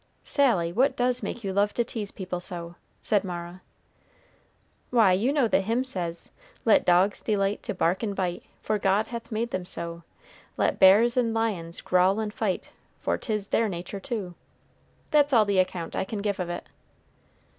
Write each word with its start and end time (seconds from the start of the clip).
"Sally, 0.23 0.73
what 0.73 0.97
does 0.97 1.21
make 1.21 1.43
you 1.43 1.53
love 1.53 1.75
to 1.75 1.83
tease 1.83 2.09
people 2.09 2.39
so?" 2.39 2.73
said 3.03 3.23
Mara. 3.23 3.61
"Why, 4.89 5.11
you 5.13 5.31
know 5.31 5.47
the 5.47 5.61
hymn 5.61 5.83
says, 5.83 6.31
'Let 6.65 6.85
dogs 6.87 7.21
delight 7.21 7.61
to 7.61 7.75
bark 7.75 8.01
and 8.01 8.15
bite, 8.15 8.41
For 8.63 8.79
God 8.79 9.05
hath 9.05 9.31
made 9.31 9.51
them 9.51 9.63
so; 9.63 10.01
Let 10.57 10.79
bears 10.79 11.17
and 11.17 11.35
lions 11.35 11.81
growl 11.81 12.19
and 12.19 12.33
fight, 12.33 12.71
For 12.99 13.15
'tis 13.15 13.49
their 13.49 13.69
nature 13.69 13.99
too.' 13.99 14.33
That's 15.11 15.33
all 15.33 15.45
the 15.45 15.59
account 15.59 15.95
I 15.95 16.03
can 16.03 16.23
give 16.23 16.39
of 16.39 16.49
it." 16.49 16.65